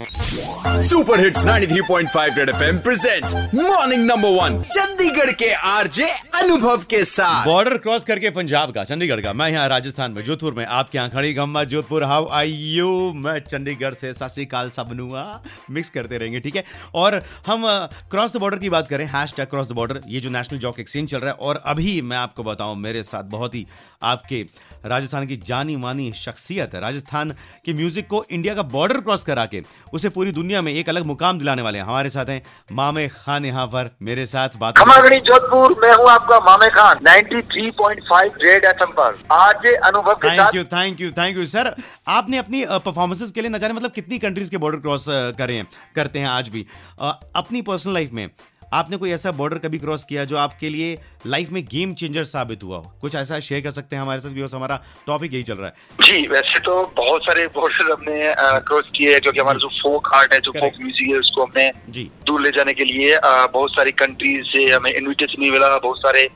[0.00, 6.08] Super hits 93.5 red FM presents morning number one Chandigarh के RJ
[6.40, 10.54] अनुभव के साथ। बॉर्डर क्रॉस करके पंजाब का, चंडीगढ़ का। मैं यहाँ राजस्थान में, जोधपुर
[10.54, 15.24] में। आपके यहाँ खड़ी गम्मा जोधपुर हाउ आई यू मैं चंडीगढ़ से सत सबनुआ
[15.70, 16.64] मिक्स करते रहेंगे, ठीक है?
[16.94, 17.66] और हम
[18.10, 20.80] क्रॉस द बॉर्डर की बात करें hash tag cross the border ये जो नेशनल जॉक
[20.80, 23.66] एक्सचेंज चल रहा है, और अभी मैं आपको बताऊँ, मेरे साथ बहुत ही
[24.02, 24.42] आपके
[24.86, 29.46] राजस्थान की जानी मानी शख्सियत है। राजस्थान की म्यूज़िक को इंडिया का बॉर्डर क्रॉस करा
[29.46, 29.62] के
[29.92, 33.44] उसे पूरी दुनिया में एक अलग मुकाम दिलाने वाले हैं। हमारे साथ हैं मामे खान
[33.44, 38.92] यहाँ पर। मेरे साथ बात खमागणी जोधपुर मैं हूँ आपका मामे खान 93.5 रेड एफएम
[38.92, 41.74] पर। आज अनुभव के thank you thank you thank you sir
[42.08, 45.06] आपने अपनी परफॉर्मेंसेस के लिए न जाने मतलब कितनी कंट्रीज़ के बॉर्डर क्रॉस
[45.38, 45.62] करे
[45.96, 46.66] करते हैं आज भी।
[47.00, 48.28] अपनी पर्सनल लाइफ में
[48.72, 52.62] आपने कोई ऐसा बॉर्डर कभी क्रॉस किया जो आपके लिए लाइफ में गेम चेंजर साबित
[52.62, 52.92] हुआ हो?
[53.00, 56.06] कुछ ऐसा शेयर कर सकते हैं हमारे साथ भी हमारा टॉपिक यही चल रहा है।
[56.06, 58.34] जी वैसे तो बहुत सारे बॉर्डर हमने
[58.68, 61.70] क्रॉस किए हैं क्योंकि हमारा जो फोक आर्ट है जो फोक म्यूज़िक है उसको हमने
[61.90, 65.98] जी। दूर ले जाने के लिए बहुत सारी कंट्रीज़ से हमें इनविटेशन भी मिला बहुत
[66.06, 66.28] सारे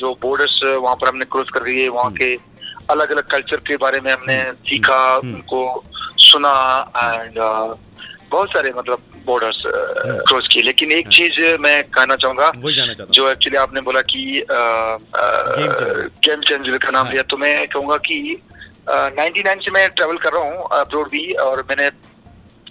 [0.00, 2.34] जो बॉर्डर्स वहाँ पर हमने क्रॉस कर दिए वहाँ के
[2.90, 5.84] अलग अलग कल्चर के बारे में हमने सीखा हम्म। उनको
[6.28, 6.52] सुना
[6.96, 7.38] एंड
[8.30, 9.62] बहुत सारे मतलब बॉर्डर्स
[10.28, 12.50] क्रॉस किए लेकिन एक चीज़ मैं कहना चाहूँगा
[13.10, 14.22] जो एक्चुअली आपने बोला कि
[16.24, 18.18] गेम चेंजर का नाम। दिया तो मैं कहूँगा कि
[18.90, 21.90] नाइन्टी नाइन से मैं ट्रेवल कर रहा हूँ अब्रोड भी और मैंने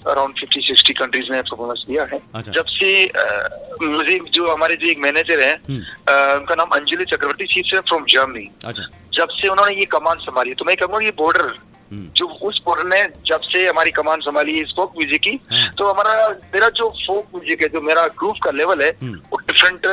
[0.08, 2.90] अराउंड फिफ्टी सिक्सटी कंट्रीज़ में परफॉर्मेंस दिया है अच्छा। जब से
[3.84, 8.84] मुझे जो हमारे जो एक मैनेजर है उनका नाम अंजलि चक्रवर्ती सी फ्रॉम जर्मनी अच्छा
[9.18, 11.52] जब से उन्होंने ये कमान संभाली तो मैं कहूँगा ये बॉर्डर
[11.94, 15.86] जो उस बॉर्डर ने जब से हमारी कमान संभाली इस फोक म्यूज़िक की हाँ। तो
[15.86, 19.88] हमारा मेरा जो फोक म्यूज़िक है जो मेरा ग्रूव का लेवल है हम्म। वो डिफरेंट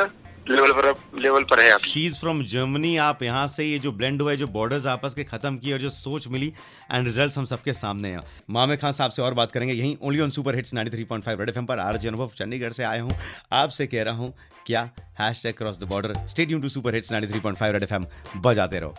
[0.51, 4.23] लेवल पर लेवल पर है शी इज़ फ्रॉम जर्मनी आप यहाँ से ये जो ब्लेंड
[4.23, 6.53] हुआ है जो बॉर्डर्स आपस के खत्म किए और जो सोच मिली
[6.93, 10.21] एंड रिजल्ट्स हम सबके सामने हैं। मामे खान साहब से और बात करेंगे यहीं only
[10.21, 13.17] on super hits 93.5 red FM पर आरजे अनुभव चंडीगढ़ से आए हूँ।
[13.53, 14.33] आपसे कह रहा हूँ
[14.67, 14.89] क्या
[15.21, 18.07] hash tag cross the border stadium to super hits 93.5 red FM
[18.39, 18.95] बजाते रहो।